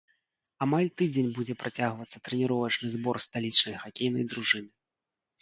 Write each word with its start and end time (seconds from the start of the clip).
Амаль 0.65 0.87
тыдзень 1.01 1.29
будзе 1.37 1.53
працягвацца 1.63 2.17
трэніровачны 2.29 2.87
збор 2.95 3.21
сталічнай 3.27 3.79
хакейнай 3.85 4.29
дружыны. 4.35 4.69